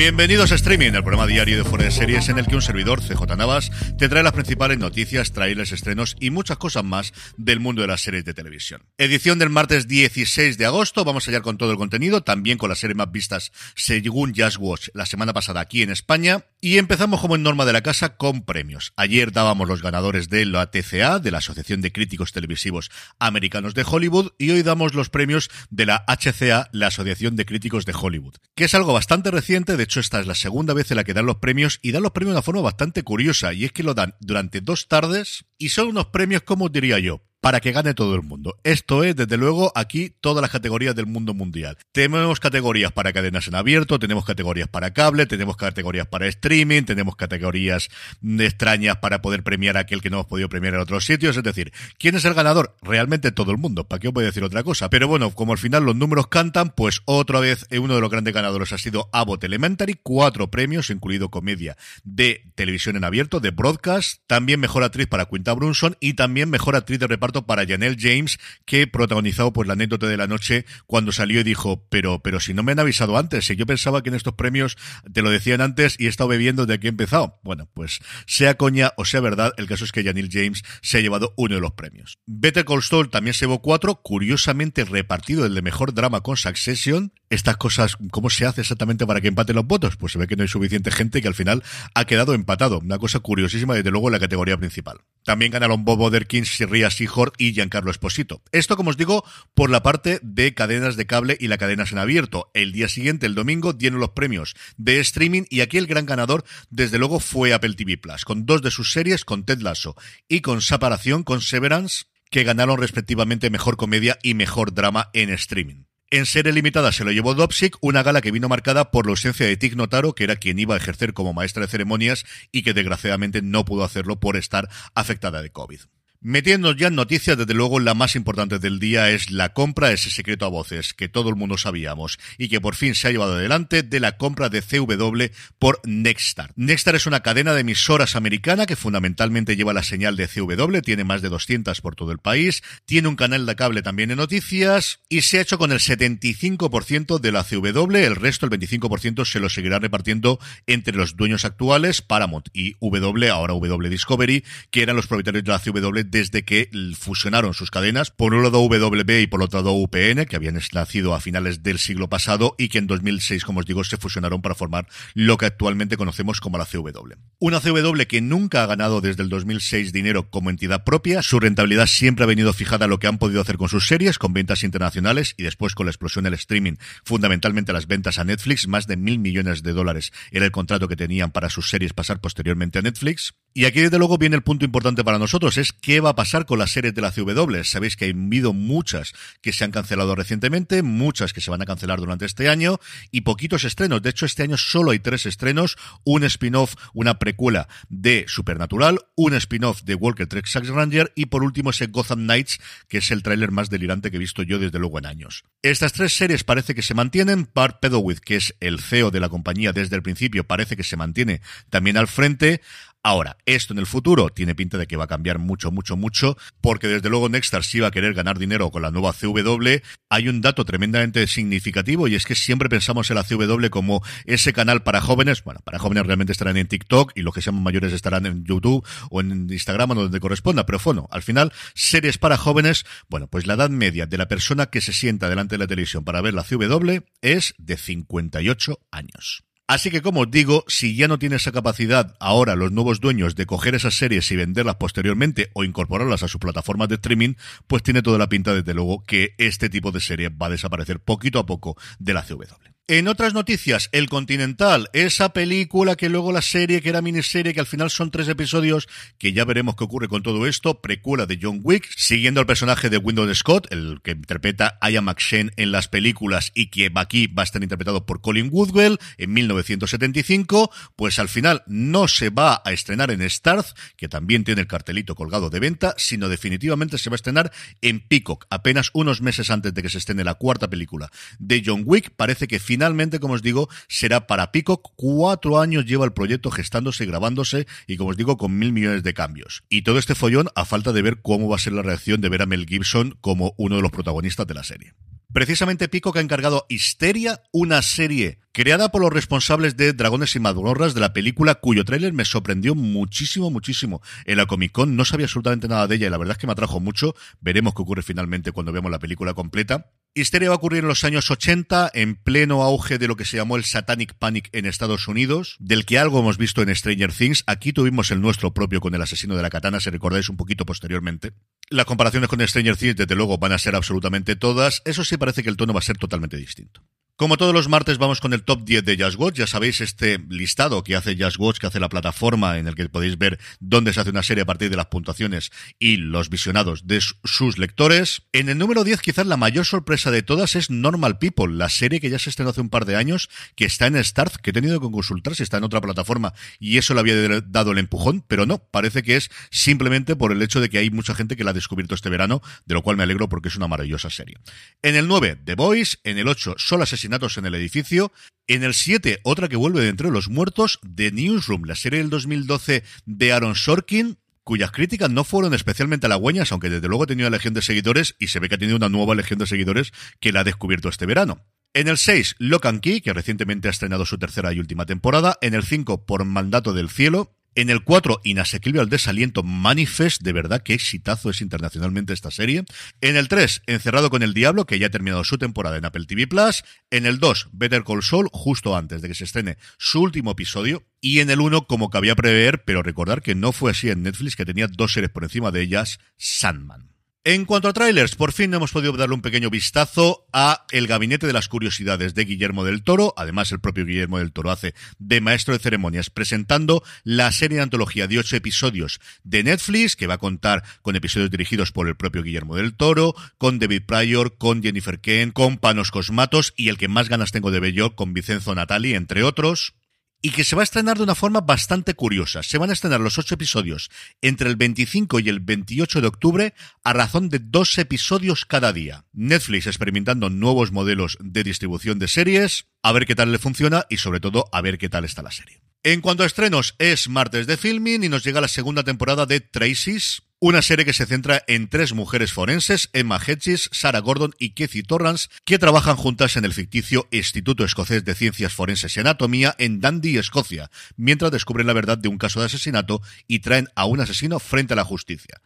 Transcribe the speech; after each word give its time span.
Bienvenidos 0.00 0.50
a 0.50 0.54
Streaming, 0.54 0.94
el 0.94 1.02
programa 1.02 1.26
diario 1.26 1.58
de 1.58 1.64
Fuera 1.64 1.84
de 1.84 1.90
Series 1.90 2.30
en 2.30 2.38
el 2.38 2.46
que 2.46 2.54
un 2.54 2.62
servidor, 2.62 3.02
CJ 3.02 3.36
Navas, 3.36 3.70
te 3.98 4.08
trae 4.08 4.22
las 4.22 4.32
principales 4.32 4.78
noticias, 4.78 5.32
trailers, 5.32 5.72
estrenos 5.72 6.16
y 6.18 6.30
muchas 6.30 6.56
cosas 6.56 6.84
más 6.84 7.12
del 7.36 7.60
mundo 7.60 7.82
de 7.82 7.88
las 7.88 8.00
series 8.00 8.24
de 8.24 8.32
televisión. 8.32 8.82
Edición 8.96 9.38
del 9.38 9.50
martes 9.50 9.88
16 9.88 10.56
de 10.56 10.64
agosto, 10.64 11.04
vamos 11.04 11.28
a 11.28 11.30
hallar 11.30 11.42
con 11.42 11.58
todo 11.58 11.70
el 11.70 11.76
contenido, 11.76 12.22
también 12.22 12.56
con 12.56 12.70
las 12.70 12.78
series 12.78 12.96
más 12.96 13.12
vistas 13.12 13.52
según 13.76 14.32
Just 14.34 14.56
Watch 14.58 14.88
la 14.94 15.04
semana 15.04 15.34
pasada 15.34 15.60
aquí 15.60 15.82
en 15.82 15.90
España. 15.90 16.46
Y 16.62 16.78
empezamos 16.78 17.20
como 17.20 17.36
en 17.36 17.42
norma 17.42 17.66
de 17.66 17.74
la 17.74 17.82
casa 17.82 18.16
con 18.16 18.42
premios. 18.42 18.94
Ayer 18.96 19.32
dábamos 19.32 19.68
los 19.68 19.82
ganadores 19.82 20.30
de 20.30 20.46
la 20.46 20.70
TCA, 20.70 21.18
de 21.18 21.30
la 21.30 21.38
Asociación 21.38 21.82
de 21.82 21.92
Críticos 21.92 22.32
Televisivos 22.32 22.90
Americanos 23.18 23.74
de 23.74 23.84
Hollywood, 23.86 24.32
y 24.38 24.50
hoy 24.50 24.62
damos 24.62 24.94
los 24.94 25.10
premios 25.10 25.50
de 25.68 25.84
la 25.84 26.04
HCA, 26.06 26.70
la 26.72 26.86
Asociación 26.86 27.36
de 27.36 27.44
Críticos 27.44 27.84
de 27.84 27.94
Hollywood, 27.94 28.36
que 28.54 28.64
es 28.64 28.74
algo 28.74 28.94
bastante 28.94 29.30
reciente, 29.30 29.76
de 29.76 29.89
hecho 29.90 30.00
esta 30.00 30.20
es 30.20 30.26
la 30.28 30.36
segunda 30.36 30.72
vez 30.72 30.92
en 30.92 30.98
la 30.98 31.04
que 31.04 31.14
dan 31.14 31.26
los 31.26 31.38
premios 31.38 31.80
y 31.82 31.90
dan 31.90 32.04
los 32.04 32.12
premios 32.12 32.30
de 32.30 32.36
una 32.36 32.42
forma 32.42 32.60
bastante 32.60 33.02
curiosa, 33.02 33.52
y 33.52 33.64
es 33.64 33.72
que 33.72 33.82
lo 33.82 33.94
dan 33.94 34.14
durante 34.20 34.60
dos 34.60 34.86
tardes 34.86 35.46
y 35.58 35.70
son 35.70 35.88
unos 35.88 36.06
premios, 36.06 36.42
como 36.42 36.68
diría 36.68 37.00
yo, 37.00 37.22
para 37.40 37.60
que 37.60 37.72
gane 37.72 37.94
todo 37.94 38.14
el 38.14 38.22
mundo. 38.22 38.58
Esto 38.64 39.02
es, 39.02 39.16
desde 39.16 39.36
luego, 39.36 39.72
aquí 39.74 40.12
todas 40.20 40.42
las 40.42 40.50
categorías 40.50 40.94
del 40.94 41.06
mundo 41.06 41.34
mundial. 41.34 41.78
Tenemos 41.92 42.38
categorías 42.38 42.92
para 42.92 43.12
cadenas 43.12 43.48
en 43.48 43.54
abierto, 43.54 43.98
tenemos 43.98 44.24
categorías 44.24 44.68
para 44.68 44.92
cable, 44.92 45.26
tenemos 45.26 45.56
categorías 45.56 46.06
para 46.06 46.26
streaming, 46.26 46.82
tenemos 46.82 47.16
categorías 47.16 47.88
extrañas 48.22 48.98
para 48.98 49.22
poder 49.22 49.42
premiar 49.42 49.76
a 49.76 49.80
aquel 49.80 50.02
que 50.02 50.10
no 50.10 50.18
hemos 50.18 50.26
podido 50.26 50.48
premiar 50.48 50.74
en 50.74 50.80
otros 50.80 51.04
sitios. 51.04 51.36
Es 51.36 51.42
decir, 51.42 51.72
¿quién 51.98 52.14
es 52.14 52.24
el 52.24 52.34
ganador? 52.34 52.76
Realmente 52.82 53.32
todo 53.32 53.52
el 53.52 53.58
mundo. 53.58 53.84
¿Para 53.84 54.00
qué 54.00 54.08
os 54.08 54.14
voy 54.14 54.24
a 54.24 54.26
decir 54.26 54.44
otra 54.44 54.62
cosa? 54.62 54.90
Pero 54.90 55.08
bueno, 55.08 55.30
como 55.30 55.52
al 55.52 55.58
final 55.58 55.84
los 55.84 55.96
números 55.96 56.26
cantan, 56.26 56.70
pues 56.70 57.00
otra 57.06 57.40
vez 57.40 57.66
eh, 57.70 57.78
uno 57.78 57.94
de 57.94 58.00
los 58.00 58.10
grandes 58.10 58.34
ganadores 58.34 58.72
ha 58.72 58.78
sido 58.78 59.08
Abbott 59.12 59.44
Elementary, 59.44 59.94
cuatro 60.02 60.50
premios, 60.50 60.90
incluido 60.90 61.30
comedia 61.30 61.76
de 62.04 62.52
televisión 62.54 62.96
en 62.96 63.04
abierto, 63.04 63.40
de 63.40 63.50
broadcast, 63.50 64.20
también 64.26 64.60
mejor 64.60 64.84
actriz 64.84 65.06
para 65.06 65.24
Quinta 65.24 65.54
Brunson 65.54 65.96
y 66.00 66.14
también 66.14 66.50
mejor 66.50 66.76
actriz 66.76 66.98
de 66.98 67.06
reparto 67.06 67.29
para 67.32 67.66
Janelle 67.66 67.96
James, 67.98 68.38
que 68.64 68.86
protagonizado 68.86 69.52
pues 69.52 69.66
la 69.66 69.74
anécdota 69.74 70.06
de 70.06 70.16
la 70.16 70.26
noche 70.26 70.64
cuando 70.86 71.12
salió 71.12 71.40
y 71.40 71.44
dijo, 71.44 71.86
pero, 71.88 72.20
pero 72.22 72.40
si 72.40 72.54
no 72.54 72.62
me 72.62 72.72
han 72.72 72.80
avisado 72.80 73.16
antes, 73.16 73.46
si 73.46 73.56
yo 73.56 73.66
pensaba 73.66 74.02
que 74.02 74.08
en 74.08 74.16
estos 74.16 74.34
premios 74.34 74.76
te 75.12 75.22
lo 75.22 75.30
decían 75.30 75.60
antes 75.60 75.96
y 75.98 76.06
he 76.06 76.08
estado 76.08 76.28
bebiendo 76.28 76.66
que 76.78 76.86
he 76.86 76.90
empezado. 76.90 77.40
Bueno, 77.42 77.68
pues 77.74 78.00
sea 78.26 78.54
coña 78.54 78.92
o 78.96 79.04
sea 79.04 79.20
verdad, 79.20 79.52
el 79.56 79.66
caso 79.66 79.84
es 79.84 79.92
que 79.92 80.04
Janelle 80.04 80.28
James 80.30 80.62
se 80.82 80.98
ha 80.98 81.00
llevado 81.00 81.34
uno 81.36 81.54
de 81.54 81.60
los 81.60 81.72
premios. 81.72 82.18
Better 82.26 82.64
Call 82.64 82.82
Saul 82.82 83.10
también 83.10 83.34
se 83.34 83.46
llevó 83.46 83.62
cuatro, 83.62 83.96
curiosamente 84.02 84.84
repartido 84.84 85.46
el 85.46 85.54
de 85.54 85.62
mejor 85.62 85.94
drama 85.94 86.20
con 86.20 86.36
Succession. 86.36 87.12
Estas 87.30 87.58
cosas, 87.58 87.96
¿cómo 88.10 88.28
se 88.28 88.44
hace 88.44 88.62
exactamente 88.62 89.06
para 89.06 89.20
que 89.20 89.28
empaten 89.28 89.54
los 89.54 89.64
votos? 89.64 89.96
Pues 89.96 90.12
se 90.12 90.18
ve 90.18 90.26
que 90.26 90.34
no 90.34 90.42
hay 90.42 90.48
suficiente 90.48 90.90
gente 90.90 91.22
que 91.22 91.28
al 91.28 91.34
final 91.34 91.62
ha 91.94 92.04
quedado 92.04 92.34
empatado. 92.34 92.80
Una 92.80 92.98
cosa 92.98 93.20
curiosísima, 93.20 93.76
desde 93.76 93.92
luego, 93.92 94.08
en 94.08 94.14
la 94.14 94.18
categoría 94.18 94.56
principal. 94.56 95.02
También 95.22 95.52
ganaron 95.52 95.84
Bob 95.84 96.00
Oderkins, 96.00 96.58
Ria 96.58 96.90
Seahorn 96.90 97.30
y 97.38 97.52
Giancarlo 97.52 97.92
Esposito. 97.92 98.42
Esto, 98.50 98.76
como 98.76 98.90
os 98.90 98.96
digo, 98.96 99.24
por 99.54 99.70
la 99.70 99.84
parte 99.84 100.18
de 100.24 100.54
cadenas 100.54 100.96
de 100.96 101.06
cable 101.06 101.36
y 101.38 101.46
la 101.46 101.56
cadenas 101.56 101.92
en 101.92 101.98
abierto. 101.98 102.50
El 102.52 102.72
día 102.72 102.88
siguiente, 102.88 103.26
el 103.26 103.36
domingo, 103.36 103.74
dieron 103.74 104.00
los 104.00 104.10
premios 104.10 104.56
de 104.76 104.98
streaming 104.98 105.44
y 105.50 105.60
aquí 105.60 105.78
el 105.78 105.86
gran 105.86 106.06
ganador, 106.06 106.42
desde 106.68 106.98
luego, 106.98 107.20
fue 107.20 107.52
Apple 107.54 107.74
TV 107.74 107.96
Plus, 107.96 108.24
con 108.24 108.44
dos 108.44 108.60
de 108.60 108.72
sus 108.72 108.90
series, 108.90 109.24
con 109.24 109.44
Ted 109.44 109.60
Lasso 109.60 109.94
y 110.26 110.40
con 110.40 110.62
Separación, 110.62 111.22
con 111.22 111.40
Severance, 111.40 112.06
que 112.28 112.42
ganaron 112.42 112.78
respectivamente 112.78 113.50
mejor 113.50 113.76
comedia 113.76 114.18
y 114.20 114.34
mejor 114.34 114.74
drama 114.74 115.10
en 115.12 115.30
streaming. 115.30 115.89
En 116.12 116.26
serie 116.26 116.52
limitada 116.52 116.90
se 116.90 117.04
lo 117.04 117.12
llevó 117.12 117.36
Dopsic, 117.36 117.76
una 117.80 118.02
gala 118.02 118.20
que 118.20 118.32
vino 118.32 118.48
marcada 118.48 118.90
por 118.90 119.06
la 119.06 119.10
ausencia 119.10 119.46
de 119.46 119.56
Tig 119.56 119.76
Notaro, 119.76 120.12
que 120.12 120.24
era 120.24 120.34
quien 120.34 120.58
iba 120.58 120.74
a 120.74 120.76
ejercer 120.76 121.12
como 121.12 121.32
maestra 121.32 121.62
de 121.62 121.68
ceremonias 121.68 122.24
y 122.50 122.64
que 122.64 122.74
desgraciadamente 122.74 123.42
no 123.42 123.64
pudo 123.64 123.84
hacerlo 123.84 124.18
por 124.18 124.36
estar 124.36 124.68
afectada 124.96 125.40
de 125.40 125.50
COVID. 125.50 125.78
Metiendo 126.22 126.74
ya 126.74 126.88
en 126.88 126.96
noticias, 126.96 127.38
desde 127.38 127.54
luego 127.54 127.80
la 127.80 127.94
más 127.94 128.14
importante 128.14 128.58
del 128.58 128.78
día 128.78 129.08
es 129.08 129.30
la 129.30 129.54
compra, 129.54 129.88
de 129.88 129.94
ese 129.94 130.10
secreto 130.10 130.44
a 130.44 130.50
voces 130.50 130.92
que 130.92 131.08
todo 131.08 131.30
el 131.30 131.34
mundo 131.34 131.56
sabíamos 131.56 132.18
y 132.36 132.50
que 132.50 132.60
por 132.60 132.74
fin 132.74 132.94
se 132.94 133.08
ha 133.08 133.10
llevado 133.10 133.36
adelante 133.36 133.82
de 133.82 134.00
la 134.00 134.18
compra 134.18 134.50
de 134.50 134.60
CW 134.60 135.32
por 135.58 135.80
Nexstar. 135.86 136.52
Nexstar 136.56 136.94
es 136.94 137.06
una 137.06 137.20
cadena 137.20 137.54
de 137.54 137.62
emisoras 137.62 138.16
americana 138.16 138.66
que 138.66 138.76
fundamentalmente 138.76 139.56
lleva 139.56 139.72
la 139.72 139.82
señal 139.82 140.16
de 140.16 140.28
CW, 140.28 140.80
tiene 140.82 141.04
más 141.04 141.22
de 141.22 141.30
200 141.30 141.80
por 141.80 141.96
todo 141.96 142.12
el 142.12 142.18
país, 142.18 142.62
tiene 142.84 143.08
un 143.08 143.16
canal 143.16 143.46
de 143.46 143.56
cable 143.56 143.80
también 143.80 144.10
de 144.10 144.16
noticias 144.16 145.00
y 145.08 145.22
se 145.22 145.38
ha 145.38 145.40
hecho 145.40 145.56
con 145.56 145.72
el 145.72 145.78
75% 145.78 147.18
de 147.18 147.32
la 147.32 147.44
CW, 147.44 147.96
el 147.96 148.16
resto, 148.16 148.44
el 148.44 148.52
25%, 148.52 149.24
se 149.24 149.40
lo 149.40 149.48
seguirá 149.48 149.78
repartiendo 149.78 150.38
entre 150.66 150.94
los 150.94 151.16
dueños 151.16 151.46
actuales, 151.46 152.02
Paramount 152.02 152.48
y 152.52 152.74
W, 152.78 153.30
ahora 153.30 153.54
W 153.54 153.88
Discovery, 153.88 154.44
que 154.70 154.82
eran 154.82 154.96
los 154.96 155.06
propietarios 155.06 155.44
de 155.44 155.52
la 155.52 155.58
CW 155.58 156.09
desde 156.10 156.44
que 156.44 156.68
fusionaron 156.98 157.54
sus 157.54 157.70
cadenas, 157.70 158.10
por 158.10 158.34
un 158.34 158.42
lado 158.42 158.60
WB 158.60 159.22
y 159.22 159.26
por 159.26 159.42
otro 159.42 159.60
lado 159.60 159.72
UPN, 159.72 160.26
que 160.26 160.36
habían 160.36 160.58
nacido 160.72 161.14
a 161.14 161.20
finales 161.20 161.62
del 161.62 161.78
siglo 161.78 162.08
pasado 162.08 162.54
y 162.58 162.68
que 162.68 162.78
en 162.78 162.86
2006, 162.86 163.44
como 163.44 163.60
os 163.60 163.66
digo, 163.66 163.84
se 163.84 163.96
fusionaron 163.96 164.42
para 164.42 164.54
formar 164.54 164.86
lo 165.14 165.38
que 165.38 165.46
actualmente 165.46 165.96
conocemos 165.96 166.40
como 166.40 166.58
la 166.58 166.66
CW. 166.66 167.14
Una 167.38 167.60
CW 167.60 168.02
que 168.08 168.20
nunca 168.20 168.62
ha 168.62 168.66
ganado 168.66 169.00
desde 169.00 169.22
el 169.22 169.28
2006 169.28 169.92
dinero 169.92 170.30
como 170.30 170.50
entidad 170.50 170.84
propia, 170.84 171.22
su 171.22 171.40
rentabilidad 171.40 171.86
siempre 171.86 172.24
ha 172.24 172.28
venido 172.28 172.52
fijada 172.52 172.86
a 172.86 172.88
lo 172.88 172.98
que 172.98 173.06
han 173.06 173.18
podido 173.18 173.40
hacer 173.40 173.56
con 173.56 173.68
sus 173.68 173.86
series, 173.86 174.18
con 174.18 174.32
ventas 174.32 174.64
internacionales 174.64 175.34
y 175.36 175.44
después 175.44 175.74
con 175.74 175.86
la 175.86 175.90
explosión 175.90 176.24
del 176.24 176.34
streaming, 176.34 176.74
fundamentalmente 177.04 177.72
las 177.72 177.86
ventas 177.86 178.18
a 178.18 178.24
Netflix, 178.24 178.68
más 178.68 178.86
de 178.86 178.96
mil 178.96 179.18
millones 179.18 179.62
de 179.62 179.72
dólares 179.72 180.12
era 180.30 180.44
el 180.44 180.50
contrato 180.50 180.88
que 180.88 180.96
tenían 180.96 181.30
para 181.30 181.50
sus 181.50 181.68
series 181.68 181.92
pasar 181.92 182.20
posteriormente 182.20 182.78
a 182.78 182.82
Netflix. 182.82 183.34
Y 183.52 183.64
aquí 183.64 183.80
desde 183.80 183.98
luego 183.98 184.16
viene 184.16 184.36
el 184.36 184.42
punto 184.42 184.64
importante 184.64 185.02
para 185.02 185.18
nosotros, 185.18 185.56
es 185.58 185.72
qué 185.72 186.00
va 186.00 186.10
a 186.10 186.14
pasar 186.14 186.46
con 186.46 186.60
las 186.60 186.70
series 186.70 186.94
de 186.94 187.02
la 187.02 187.10
CW. 187.10 187.64
Sabéis 187.64 187.96
que 187.96 188.04
ha 188.04 188.08
habido 188.08 188.52
muchas 188.52 189.12
que 189.42 189.52
se 189.52 189.64
han 189.64 189.72
cancelado 189.72 190.14
recientemente, 190.14 190.82
muchas 190.82 191.32
que 191.32 191.40
se 191.40 191.50
van 191.50 191.60
a 191.60 191.66
cancelar 191.66 191.98
durante 191.98 192.26
este 192.26 192.48
año 192.48 192.78
y 193.10 193.22
poquitos 193.22 193.64
estrenos. 193.64 194.02
De 194.02 194.10
hecho, 194.10 194.24
este 194.24 194.44
año 194.44 194.56
solo 194.56 194.92
hay 194.92 195.00
tres 195.00 195.26
estrenos, 195.26 195.76
un 196.04 196.22
spin-off, 196.22 196.74
una 196.94 197.18
precuela 197.18 197.68
de 197.88 198.24
Supernatural, 198.28 199.00
un 199.16 199.34
spin-off 199.34 199.82
de 199.82 199.96
Walker 199.96 200.28
Trek 200.28 200.46
Sax 200.46 200.68
Ranger 200.68 201.12
y 201.16 201.26
por 201.26 201.42
último 201.42 201.70
ese 201.70 201.88
Gotham 201.88 202.20
Knights, 202.20 202.60
que 202.88 202.98
es 202.98 203.10
el 203.10 203.24
tráiler 203.24 203.50
más 203.50 203.68
delirante 203.68 204.10
que 204.10 204.16
he 204.16 204.20
visto 204.20 204.44
yo 204.44 204.60
desde 204.60 204.78
luego 204.78 204.98
en 204.98 205.06
años. 205.06 205.44
Estas 205.62 205.92
tres 205.92 206.16
series 206.16 206.44
parece 206.44 206.74
que 206.74 206.82
se 206.82 206.94
mantienen. 206.94 207.48
Bart 207.52 207.80
Pedowitz, 207.80 208.20
que 208.20 208.36
es 208.36 208.54
el 208.60 208.80
CEO 208.80 209.10
de 209.10 209.20
la 209.20 209.28
compañía 209.28 209.72
desde 209.72 209.96
el 209.96 210.02
principio, 210.02 210.46
parece 210.46 210.76
que 210.76 210.84
se 210.84 210.96
mantiene 210.96 211.40
también 211.68 211.96
al 211.96 212.06
frente. 212.06 212.60
Ahora, 213.02 213.38
esto 213.46 213.72
en 213.72 213.78
el 213.78 213.86
futuro 213.86 214.28
tiene 214.28 214.54
pinta 214.54 214.76
de 214.76 214.86
que 214.86 214.98
va 214.98 215.04
a 215.04 215.08
cambiar 215.08 215.38
mucho, 215.38 215.70
mucho, 215.70 215.96
mucho, 215.96 216.36
porque 216.60 216.86
desde 216.86 217.08
luego 217.08 217.30
Nextstar 217.30 217.64
sí 217.64 217.80
va 217.80 217.88
a 217.88 217.90
querer 217.90 218.12
ganar 218.12 218.38
dinero 218.38 218.70
con 218.70 218.82
la 218.82 218.90
nueva 218.90 219.14
CW. 219.14 219.80
Hay 220.10 220.28
un 220.28 220.42
dato 220.42 220.66
tremendamente 220.66 221.26
significativo 221.26 222.08
y 222.08 222.14
es 222.14 222.26
que 222.26 222.34
siempre 222.34 222.68
pensamos 222.68 223.08
en 223.10 223.16
la 223.16 223.24
CW 223.24 223.70
como 223.70 224.02
ese 224.26 224.52
canal 224.52 224.82
para 224.82 225.00
jóvenes. 225.00 225.42
Bueno, 225.42 225.60
para 225.64 225.78
jóvenes 225.78 226.04
realmente 226.04 226.32
estarán 226.32 226.58
en 226.58 226.68
TikTok 226.68 227.12
y 227.14 227.22
los 227.22 227.32
que 227.32 227.40
sean 227.40 227.62
mayores 227.62 227.94
estarán 227.94 228.26
en 228.26 228.44
YouTube 228.44 228.86
o 229.08 229.22
en 229.22 229.50
Instagram 229.50 229.92
o 229.92 229.94
donde 229.94 230.20
corresponda. 230.20 230.66
Pero 230.66 230.78
bueno, 230.84 231.08
al 231.10 231.22
final, 231.22 231.54
series 231.74 232.18
para 232.18 232.36
jóvenes, 232.36 232.84
bueno, 233.08 233.28
pues 233.28 233.46
la 233.46 233.54
edad 233.54 233.70
media 233.70 234.04
de 234.04 234.18
la 234.18 234.28
persona 234.28 234.66
que 234.66 234.82
se 234.82 234.92
sienta 234.92 235.30
delante 235.30 235.54
de 235.54 235.60
la 235.60 235.66
televisión 235.66 236.04
para 236.04 236.20
ver 236.20 236.34
la 236.34 236.44
CW 236.44 236.98
es 237.22 237.54
de 237.56 237.78
58 237.78 238.78
años. 238.90 239.49
Así 239.70 239.92
que, 239.92 240.02
como 240.02 240.22
os 240.22 240.30
digo, 240.32 240.64
si 240.66 240.96
ya 240.96 241.06
no 241.06 241.20
tiene 241.20 241.36
esa 241.36 241.52
capacidad 241.52 242.16
ahora 242.18 242.56
los 242.56 242.72
nuevos 242.72 242.98
dueños 242.98 243.36
de 243.36 243.46
coger 243.46 243.76
esas 243.76 243.94
series 243.94 244.28
y 244.32 244.34
venderlas 244.34 244.74
posteriormente 244.74 245.50
o 245.52 245.62
incorporarlas 245.62 246.24
a 246.24 246.28
sus 246.28 246.40
plataformas 246.40 246.88
de 246.88 246.96
streaming, 246.96 247.34
pues 247.68 247.84
tiene 247.84 248.02
toda 248.02 248.18
la 248.18 248.28
pinta, 248.28 248.52
desde 248.52 248.74
luego, 248.74 249.04
que 249.04 249.36
este 249.38 249.68
tipo 249.68 249.92
de 249.92 250.00
serie 250.00 250.28
va 250.28 250.46
a 250.46 250.50
desaparecer 250.50 250.98
poquito 250.98 251.38
a 251.38 251.46
poco 251.46 251.76
de 252.00 252.14
la 252.14 252.24
CW. 252.24 252.69
En 252.92 253.06
otras 253.06 253.34
noticias, 253.34 253.88
El 253.92 254.08
Continental, 254.08 254.90
esa 254.92 255.32
película 255.32 255.94
que 255.94 256.08
luego 256.08 256.32
la 256.32 256.42
serie, 256.42 256.82
que 256.82 256.88
era 256.88 257.00
miniserie, 257.00 257.54
que 257.54 257.60
al 257.60 257.66
final 257.66 257.88
son 257.88 258.10
tres 258.10 258.26
episodios, 258.26 258.88
que 259.16 259.32
ya 259.32 259.44
veremos 259.44 259.76
qué 259.76 259.84
ocurre 259.84 260.08
con 260.08 260.24
todo 260.24 260.44
esto, 260.44 260.80
precuela 260.80 261.24
de 261.26 261.38
John 261.40 261.60
Wick, 261.62 261.88
siguiendo 261.96 262.40
al 262.40 262.46
personaje 262.46 262.90
de 262.90 262.96
Wyndham 262.96 263.32
Scott, 263.32 263.68
el 263.70 264.00
que 264.02 264.10
interpreta 264.10 264.76
a 264.80 264.90
Ian 264.90 265.04
McShane 265.04 265.52
en 265.56 265.70
las 265.70 265.86
películas 265.86 266.50
y 266.52 266.66
que 266.66 266.90
aquí 266.96 267.28
va 267.28 267.42
a 267.42 267.44
estar 267.44 267.62
interpretado 267.62 268.06
por 268.06 268.20
Colin 268.20 268.48
Woodwell 268.50 268.98
en 269.18 269.34
1975, 269.34 270.72
pues 270.96 271.20
al 271.20 271.28
final 271.28 271.62
no 271.68 272.08
se 272.08 272.30
va 272.30 272.60
a 272.64 272.72
estrenar 272.72 273.12
en 273.12 273.22
Starz, 273.30 273.74
que 273.96 274.08
también 274.08 274.42
tiene 274.42 274.62
el 274.62 274.66
cartelito 274.66 275.14
colgado 275.14 275.48
de 275.48 275.60
venta, 275.60 275.94
sino 275.96 276.28
definitivamente 276.28 276.98
se 276.98 277.08
va 277.08 277.14
a 277.14 277.22
estrenar 277.22 277.52
en 277.82 278.00
Peacock, 278.00 278.46
apenas 278.50 278.90
unos 278.94 279.20
meses 279.20 279.48
antes 279.50 279.72
de 279.72 279.80
que 279.80 279.90
se 279.90 279.98
estrene 279.98 280.24
la 280.24 280.34
cuarta 280.34 280.68
película 280.68 281.08
de 281.38 281.62
John 281.64 281.84
Wick, 281.86 282.10
parece 282.16 282.48
que 282.48 282.58
finalmente, 282.80 283.20
como 283.20 283.34
os 283.34 283.42
digo, 283.42 283.68
será 283.88 284.26
para 284.26 284.52
Peacock. 284.52 284.92
Cuatro 284.96 285.60
años 285.60 285.84
lleva 285.84 286.06
el 286.06 286.14
proyecto 286.14 286.50
gestándose, 286.50 287.04
grabándose 287.04 287.66
y, 287.86 287.98
como 287.98 288.08
os 288.08 288.16
digo, 288.16 288.38
con 288.38 288.58
mil 288.58 288.72
millones 288.72 289.02
de 289.02 289.12
cambios. 289.12 289.64
Y 289.68 289.82
todo 289.82 289.98
este 289.98 290.14
follón 290.14 290.48
a 290.54 290.64
falta 290.64 290.94
de 290.94 291.02
ver 291.02 291.20
cómo 291.20 291.46
va 291.46 291.56
a 291.56 291.58
ser 291.58 291.74
la 291.74 291.82
reacción 291.82 292.22
de 292.22 292.30
ver 292.30 292.40
a 292.40 292.46
Mel 292.46 292.64
Gibson 292.66 293.18
como 293.20 293.52
uno 293.58 293.76
de 293.76 293.82
los 293.82 293.90
protagonistas 293.90 294.46
de 294.46 294.54
la 294.54 294.64
serie. 294.64 294.94
Precisamente 295.30 295.88
Pico 295.88 296.10
que 296.10 296.20
ha 296.20 296.22
encargado 296.22 296.64
Histeria, 296.70 297.42
una 297.52 297.82
serie 297.82 298.38
creada 298.52 298.90
por 298.90 299.00
los 299.00 299.12
responsables 299.12 299.76
de 299.76 299.92
Dragones 299.92 300.34
y 300.34 300.40
Madurorras 300.40 300.94
de 300.94 301.00
la 301.00 301.12
película, 301.12 301.56
cuyo 301.56 301.84
tráiler 301.84 302.12
me 302.12 302.24
sorprendió 302.24 302.74
muchísimo, 302.74 303.50
muchísimo. 303.50 304.02
En 304.24 304.36
la 304.36 304.46
Comic 304.46 304.72
Con 304.72 304.96
no 304.96 305.04
sabía 305.04 305.26
absolutamente 305.26 305.68
nada 305.68 305.86
de 305.86 305.96
ella 305.96 306.08
y 306.08 306.10
la 306.10 306.18
verdad 306.18 306.32
es 306.32 306.38
que 306.38 306.46
me 306.46 306.52
atrajo 306.52 306.80
mucho. 306.80 307.14
Veremos 307.40 307.74
qué 307.74 307.82
ocurre 307.82 308.02
finalmente 308.02 308.52
cuando 308.52 308.72
veamos 308.72 308.90
la 308.90 308.98
película 308.98 309.34
completa. 309.34 309.92
Histeria 310.12 310.48
va 310.48 310.56
a 310.56 310.58
ocurrir 310.58 310.80
en 310.80 310.88
los 310.88 311.04
años 311.04 311.30
80, 311.30 311.92
en 311.94 312.16
pleno 312.16 312.64
auge 312.64 312.98
de 312.98 313.06
lo 313.06 313.14
que 313.14 313.24
se 313.24 313.36
llamó 313.36 313.56
el 313.56 313.62
Satanic 313.62 314.14
Panic 314.14 314.48
en 314.52 314.66
Estados 314.66 315.06
Unidos, 315.06 315.56
del 315.60 315.86
que 315.86 315.98
algo 315.98 316.18
hemos 316.18 316.36
visto 316.36 316.62
en 316.62 316.74
Stranger 316.74 317.12
Things. 317.12 317.44
Aquí 317.46 317.72
tuvimos 317.72 318.10
el 318.10 318.20
nuestro 318.20 318.52
propio 318.52 318.80
con 318.80 318.92
el 318.94 319.02
asesino 319.02 319.36
de 319.36 319.42
la 319.42 319.50
katana, 319.50 319.78
si 319.78 319.88
recordáis 319.88 320.28
un 320.28 320.36
poquito 320.36 320.66
posteriormente. 320.66 321.32
Las 321.68 321.86
comparaciones 321.86 322.28
con 322.28 322.40
Stranger 322.40 322.76
Things, 322.76 322.96
desde 322.96 323.14
luego, 323.14 323.38
van 323.38 323.52
a 323.52 323.58
ser 323.58 323.76
absolutamente 323.76 324.34
todas. 324.34 324.82
Eso 324.84 325.04
sí 325.04 325.16
parece 325.16 325.44
que 325.44 325.50
el 325.50 325.56
tono 325.56 325.72
va 325.72 325.78
a 325.78 325.82
ser 325.82 325.96
totalmente 325.96 326.36
distinto. 326.36 326.82
Como 327.20 327.36
todos 327.36 327.52
los 327.52 327.68
martes 327.68 327.98
vamos 327.98 328.18
con 328.18 328.32
el 328.32 328.44
top 328.44 328.64
10 328.64 328.82
de 328.82 328.96
Just 328.96 329.18
Watch. 329.18 329.36
Ya 329.36 329.46
sabéis 329.46 329.82
este 329.82 330.18
listado 330.30 330.82
que 330.82 330.96
hace 330.96 331.22
Just 331.22 331.38
Watch, 331.38 331.58
que 331.58 331.66
hace 331.66 331.78
la 331.78 331.90
plataforma 331.90 332.56
en 332.56 332.66
el 332.66 332.74
que 332.74 332.88
podéis 332.88 333.18
ver 333.18 333.38
dónde 333.60 333.92
se 333.92 334.00
hace 334.00 334.08
una 334.08 334.22
serie 334.22 334.44
a 334.44 334.46
partir 334.46 334.70
de 334.70 334.76
las 334.78 334.86
puntuaciones 334.86 335.52
y 335.78 335.98
los 335.98 336.30
visionados 336.30 336.86
de 336.86 337.02
sus 337.24 337.58
lectores. 337.58 338.22
En 338.32 338.48
el 338.48 338.56
número 338.56 338.84
10 338.84 339.02
quizás 339.02 339.26
la 339.26 339.36
mayor 339.36 339.66
sorpresa 339.66 340.10
de 340.10 340.22
todas 340.22 340.56
es 340.56 340.70
Normal 340.70 341.18
People, 341.18 341.54
la 341.54 341.68
serie 341.68 342.00
que 342.00 342.08
ya 342.08 342.18
se 342.18 342.30
estrenó 342.30 342.52
hace 342.52 342.62
un 342.62 342.70
par 342.70 342.86
de 342.86 342.96
años, 342.96 343.28
que 343.54 343.66
está 343.66 343.86
en 343.86 344.02
Starz, 344.02 344.38
que 344.38 344.48
he 344.48 344.54
tenido 344.54 344.80
que 344.80 344.90
consultar 344.90 345.34
si 345.34 345.42
está 345.42 345.58
en 345.58 345.64
otra 345.64 345.82
plataforma 345.82 346.32
y 346.58 346.78
eso 346.78 346.94
le 346.94 347.00
había 347.00 347.42
dado 347.42 347.72
el 347.72 347.78
empujón, 347.78 348.24
pero 348.26 348.46
no, 348.46 348.60
parece 348.70 349.02
que 349.02 349.16
es 349.16 349.30
simplemente 349.50 350.16
por 350.16 350.32
el 350.32 350.40
hecho 350.40 350.62
de 350.62 350.70
que 350.70 350.78
hay 350.78 350.88
mucha 350.88 351.14
gente 351.14 351.36
que 351.36 351.44
la 351.44 351.50
ha 351.50 351.52
descubierto 351.52 351.94
este 351.94 352.08
verano, 352.08 352.40
de 352.64 352.72
lo 352.72 352.80
cual 352.80 352.96
me 352.96 353.02
alegro 353.02 353.28
porque 353.28 353.48
es 353.48 353.56
una 353.56 353.68
maravillosa 353.68 354.08
serie. 354.08 354.38
En 354.80 354.96
el 354.96 355.06
9, 355.06 355.36
The 355.44 355.54
Boys, 355.54 356.00
en 356.04 356.16
el 356.16 356.26
8, 356.26 356.54
Solo 356.56 356.84
En 357.10 357.44
el 357.44 357.56
edificio. 357.56 358.12
En 358.46 358.62
el 358.62 358.72
7, 358.72 359.18
otra 359.24 359.48
que 359.48 359.56
vuelve 359.56 359.82
de 359.82 359.88
entre 359.88 360.10
los 360.10 360.28
muertos, 360.28 360.78
The 360.94 361.10
Newsroom, 361.10 361.64
la 361.64 361.74
serie 361.74 361.98
del 361.98 362.08
2012 362.08 362.84
de 363.04 363.32
Aaron 363.32 363.56
Sorkin, 363.56 364.18
cuyas 364.44 364.70
críticas 364.70 365.10
no 365.10 365.24
fueron 365.24 365.52
especialmente 365.52 366.06
halagüeñas, 366.06 366.52
aunque 366.52 366.70
desde 366.70 366.86
luego 366.86 367.04
ha 367.04 367.06
tenido 367.08 367.26
una 367.26 367.36
legión 367.36 367.52
de 367.52 367.62
seguidores 367.62 368.14
y 368.20 368.28
se 368.28 368.38
ve 368.38 368.48
que 368.48 368.54
ha 368.54 368.58
tenido 368.58 368.76
una 368.76 368.88
nueva 368.88 369.16
legión 369.16 369.40
de 369.40 369.46
seguidores 369.46 369.92
que 370.20 370.30
la 370.30 370.40
ha 370.40 370.44
descubierto 370.44 370.88
este 370.88 371.04
verano. 371.04 371.44
En 371.74 371.88
el 371.88 371.98
6, 371.98 372.36
Lock 372.38 372.66
and 372.66 372.80
Key, 372.80 373.00
que 373.00 373.12
recientemente 373.12 373.66
ha 373.66 373.72
estrenado 373.72 374.06
su 374.06 374.16
tercera 374.16 374.52
y 374.52 374.60
última 374.60 374.86
temporada. 374.86 375.36
En 375.40 375.54
el 375.54 375.64
5, 375.64 376.06
Por 376.06 376.24
Mandato 376.24 376.72
del 376.72 376.90
Cielo. 376.90 377.36
En 377.56 377.68
el 377.68 377.82
4, 377.82 378.20
Inasequible 378.22 378.80
al 378.80 378.88
Desaliento, 378.88 379.42
Manifest, 379.42 380.22
de 380.22 380.32
verdad 380.32 380.62
que 380.62 380.72
exitazo 380.72 381.30
es 381.30 381.40
internacionalmente 381.40 382.12
esta 382.12 382.30
serie. 382.30 382.64
En 383.00 383.16
el 383.16 383.26
3, 383.26 383.62
Encerrado 383.66 384.08
con 384.08 384.22
el 384.22 384.34
Diablo, 384.34 384.66
que 384.66 384.78
ya 384.78 384.86
ha 384.86 384.90
terminado 384.90 385.24
su 385.24 385.36
temporada 385.36 385.76
en 385.76 385.84
Apple 385.84 386.06
TV 386.06 386.28
Plus. 386.28 386.62
En 386.90 387.06
el 387.06 387.18
2, 387.18 387.48
Better 387.52 387.82
Call 387.82 388.04
Saul, 388.04 388.28
justo 388.32 388.76
antes 388.76 389.02
de 389.02 389.08
que 389.08 389.14
se 389.14 389.24
estrene 389.24 389.58
su 389.78 390.00
último 390.00 390.30
episodio. 390.30 390.86
Y 391.00 391.18
en 391.18 391.30
el 391.30 391.40
1, 391.40 391.66
como 391.66 391.90
cabía 391.90 392.14
prever, 392.14 392.62
pero 392.64 392.84
recordar 392.84 393.20
que 393.20 393.34
no 393.34 393.50
fue 393.50 393.72
así 393.72 393.90
en 393.90 394.02
Netflix, 394.02 394.36
que 394.36 394.44
tenía 394.44 394.68
dos 394.68 394.92
series 394.92 395.10
por 395.10 395.24
encima 395.24 395.50
de 395.50 395.62
ellas, 395.62 395.98
Sandman. 396.16 396.89
En 397.22 397.44
cuanto 397.44 397.68
a 397.68 397.74
trailers, 397.74 398.14
por 398.16 398.32
fin 398.32 398.54
hemos 398.54 398.72
podido 398.72 398.94
darle 398.94 399.14
un 399.14 399.20
pequeño 399.20 399.50
vistazo 399.50 400.26
a 400.32 400.64
El 400.70 400.86
Gabinete 400.86 401.26
de 401.26 401.34
las 401.34 401.48
Curiosidades 401.48 402.14
de 402.14 402.24
Guillermo 402.24 402.64
del 402.64 402.82
Toro. 402.82 403.12
Además, 403.14 403.52
el 403.52 403.60
propio 403.60 403.84
Guillermo 403.84 404.16
del 404.16 404.32
Toro 404.32 404.50
hace 404.50 404.72
de 404.98 405.20
maestro 405.20 405.52
de 405.52 405.60
ceremonias, 405.60 406.08
presentando 406.08 406.82
la 407.04 407.30
serie 407.30 407.58
de 407.58 407.64
antología 407.64 408.06
de 408.06 408.18
ocho 408.18 408.36
episodios 408.36 409.00
de 409.22 409.42
Netflix, 409.44 409.96
que 409.96 410.06
va 410.06 410.14
a 410.14 410.18
contar 410.18 410.64
con 410.80 410.96
episodios 410.96 411.30
dirigidos 411.30 411.72
por 411.72 411.88
el 411.88 411.94
propio 411.94 412.22
Guillermo 412.22 412.56
del 412.56 412.74
Toro, 412.74 413.14
con 413.36 413.58
David 413.58 413.82
Pryor, 413.84 414.38
con 414.38 414.62
Jennifer 414.62 414.98
Kent, 414.98 415.34
con 415.34 415.58
Panos 415.58 415.90
Cosmatos 415.90 416.54
y 416.56 416.70
el 416.70 416.78
que 416.78 416.88
más 416.88 417.10
ganas 417.10 417.32
tengo 417.32 417.50
de 417.50 417.74
yo, 417.74 417.96
con 417.96 418.14
Vicenzo 418.14 418.54
Natali, 418.54 418.94
entre 418.94 419.24
otros 419.24 419.74
y 420.22 420.30
que 420.30 420.44
se 420.44 420.56
va 420.56 420.62
a 420.62 420.64
estrenar 420.64 420.98
de 420.98 421.04
una 421.04 421.14
forma 421.14 421.40
bastante 421.40 421.94
curiosa. 421.94 422.42
Se 422.42 422.58
van 422.58 422.70
a 422.70 422.72
estrenar 422.72 423.00
los 423.00 423.18
ocho 423.18 423.34
episodios 423.34 423.90
entre 424.20 424.48
el 424.48 424.56
25 424.56 425.20
y 425.20 425.28
el 425.28 425.40
28 425.40 426.00
de 426.00 426.06
octubre 426.06 426.54
a 426.84 426.92
razón 426.92 427.28
de 427.28 427.38
dos 427.38 427.76
episodios 427.78 428.44
cada 428.44 428.72
día. 428.72 429.04
Netflix 429.12 429.66
experimentando 429.66 430.30
nuevos 430.30 430.72
modelos 430.72 431.16
de 431.20 431.42
distribución 431.42 431.98
de 431.98 432.08
series, 432.08 432.66
a 432.82 432.92
ver 432.92 433.06
qué 433.06 433.14
tal 433.14 433.32
le 433.32 433.38
funciona 433.38 433.86
y 433.88 433.96
sobre 433.96 434.20
todo 434.20 434.46
a 434.52 434.60
ver 434.60 434.78
qué 434.78 434.88
tal 434.88 435.04
está 435.04 435.22
la 435.22 435.30
serie. 435.30 435.62
En 435.82 436.02
cuanto 436.02 436.24
a 436.24 436.26
estrenos, 436.26 436.74
es 436.78 437.08
martes 437.08 437.46
de 437.46 437.56
filming 437.56 438.04
y 438.04 438.10
nos 438.10 438.22
llega 438.22 438.42
la 438.42 438.48
segunda 438.48 438.84
temporada 438.84 439.24
de 439.24 439.40
Tracy's, 439.40 440.22
una 440.40 440.62
serie 440.62 440.86
que 440.86 440.94
se 440.94 441.04
centra 441.04 441.44
en 441.46 441.68
tres 441.68 441.92
mujeres 441.92 442.32
forenses, 442.32 442.88
Emma 442.94 443.20
Hedges, 443.24 443.68
Sarah 443.72 443.98
Gordon 443.98 444.34
y 444.38 444.54
Kathy 444.54 444.82
Torrance, 444.82 445.28
que 445.44 445.58
trabajan 445.58 445.96
juntas 445.96 446.36
en 446.38 446.46
el 446.46 446.54
ficticio 446.54 447.06
Instituto 447.10 447.62
Escocés 447.62 448.06
de 448.06 448.14
Ciencias 448.14 448.54
Forenses 448.54 448.96
y 448.96 449.00
Anatomía 449.00 449.54
en 449.58 449.80
Dundee, 449.80 450.18
Escocia, 450.18 450.70
mientras 450.96 451.30
descubren 451.30 451.66
la 451.66 451.74
verdad 451.74 451.98
de 451.98 452.08
un 452.08 452.16
caso 452.16 452.40
de 452.40 452.46
asesinato 452.46 453.02
y 453.28 453.40
traen 453.40 453.68
a 453.74 453.84
un 453.84 454.00
asesino 454.00 454.38
frente 454.38 454.72
a 454.72 454.76
la 454.76 454.84
justicia. 454.84 455.42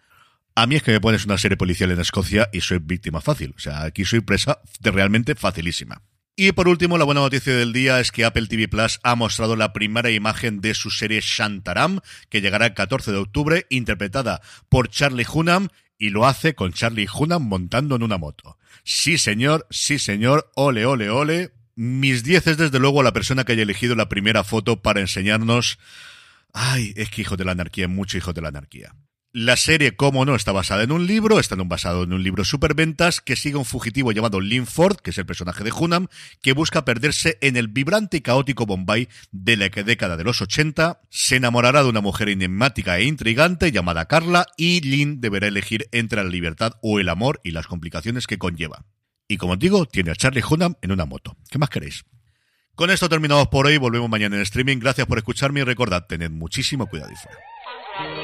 A 0.55 0.69
mí 0.69 0.77
es 0.77 0.85
que 0.85 0.93
me 0.93 1.01
pones 1.01 1.25
una 1.25 1.39
serie 1.39 1.57
policial 1.57 1.91
en 1.91 2.01
Escocia 2.01 2.49
y 2.53 2.61
soy 2.61 2.79
víctima 2.79 3.21
fácil. 3.21 3.53
O 3.57 3.61
sea, 3.61 3.83
aquí 3.83 4.05
soy 4.05 4.21
presa 4.21 4.61
de 4.79 4.93
realmente 4.93 5.35
facilísima. 5.35 6.03
Y 6.37 6.51
por 6.51 6.67
último, 6.67 6.99
la 6.99 7.05
buena 7.05 7.21
noticia 7.21 7.55
del 7.55 7.73
día 7.73 8.01
es 8.01 8.11
que 8.11 8.25
Apple 8.25 8.49
TV 8.49 8.67
Plus 8.67 8.99
ha 9.05 9.15
mostrado 9.15 9.55
la 9.55 9.73
primera 9.73 10.11
imagen 10.11 10.61
de 10.61 10.75
su 10.75 10.91
serie 10.91 11.21
Shantaram, 11.23 12.01
que 12.29 12.41
llegará 12.41 12.67
el 12.67 12.75
14 12.75 13.13
de 13.13 13.19
octubre, 13.19 13.67
interpretada 13.71 14.43
por 14.69 14.89
Charlie 14.89 15.27
Hunnam, 15.33 15.69
y 15.97 16.11
lo 16.11 16.27
hace 16.27 16.57
con 16.57 16.73
Charlie 16.73 17.07
Hunnam 17.13 17.47
montando 17.47 17.95
en 17.95 18.03
una 18.03 18.19
moto. 18.19 18.59
Sí, 18.83 19.17
señor, 19.17 19.69
sí, 19.71 20.01
señor, 20.01 20.51
ole, 20.57 20.87
ole, 20.87 21.09
ole. 21.09 21.53
Mis 21.77 22.25
10 22.25 22.49
es 22.49 22.57
desde 22.57 22.81
luego 22.81 23.05
la 23.05 23.13
persona 23.13 23.45
que 23.45 23.53
haya 23.53 23.63
elegido 23.63 23.95
la 23.95 24.09
primera 24.09 24.43
foto 24.43 24.83
para 24.83 25.01
enseñarnos... 25.01 25.79
Ay, 26.53 26.95
es 26.97 27.11
que 27.11 27.23
hijo 27.23 27.37
de 27.37 27.45
la 27.45 27.53
anarquía, 27.53 27.87
mucho 27.87 28.19
hijo 28.19 28.33
de 28.33 28.41
la 28.41 28.49
anarquía. 28.49 28.95
La 29.37 29.57
serie, 29.57 29.97
como 29.97 30.25
no, 30.25 30.37
está 30.37 30.53
basada 30.53 30.85
en 30.85 30.93
un 30.93 31.09
libro, 31.09 31.41
está 31.41 31.57
basado 31.57 32.05
en 32.05 32.13
un 32.13 32.23
libro 32.23 32.45
superventas 32.45 33.21
que 33.21 33.35
sigue 33.35 33.57
un 33.57 33.65
fugitivo 33.65 34.13
llamado 34.13 34.41
Linford, 34.41 34.99
que 34.99 35.11
es 35.11 35.19
el 35.19 35.27
personaje 35.27 35.65
de 35.65 35.73
Hunam, 35.73 36.07
que 36.41 36.53
busca 36.53 36.85
perderse 36.85 37.37
en 37.41 37.57
el 37.57 37.67
vibrante 37.67 38.19
y 38.19 38.21
caótico 38.21 38.65
Bombay 38.65 39.09
de 39.33 39.57
la 39.57 39.69
década 39.71 40.17
de 40.17 40.23
los 40.23 40.41
80, 40.41 41.01
se 41.11 41.35
enamorará 41.35 41.83
de 41.83 41.89
una 41.89 42.01
mujer 42.01 42.29
enigmática 42.29 42.97
e 42.99 43.07
intrigante 43.07 43.73
llamada 43.73 44.07
Carla 44.07 44.47
y 44.57 44.81
Lynn 44.83 45.21
deberá 45.21 45.49
elegir 45.49 45.89
entre 45.91 46.23
la 46.23 46.31
libertad 46.31 46.75
o 46.81 47.01
el 47.01 47.09
amor 47.09 47.41
y 47.43 47.51
las 47.51 47.67
complicaciones 47.67 48.29
que 48.29 48.39
conlleva. 48.39 48.85
Y 49.27 49.39
como 49.39 49.57
digo, 49.57 49.85
tiene 49.87 50.13
a 50.13 50.15
Charlie 50.15 50.45
Hunnam 50.49 50.77
en 50.81 50.93
una 50.93 51.07
moto. 51.07 51.37
¿Qué 51.51 51.59
más 51.59 51.71
queréis? 51.71 52.05
Con 52.77 52.89
esto 52.93 53.09
terminamos 53.09 53.49
por 53.49 53.67
hoy, 53.67 53.79
volvemos 53.79 54.09
mañana 54.09 54.37
en 54.37 54.43
streaming. 54.43 54.79
Gracias 54.79 55.09
por 55.09 55.19
escucharme 55.19 55.59
y 55.59 55.65
recordad, 55.65 56.07
tened 56.07 56.31
muchísimo 56.31 56.87
cuidado 56.87 57.11
y 57.11 57.17
fuera. 57.17 58.24